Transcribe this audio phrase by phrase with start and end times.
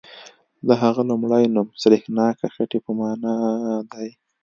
[0.67, 3.35] د هغه لومړی نوم سریښناکه خټه په معنا
[3.91, 4.09] دی.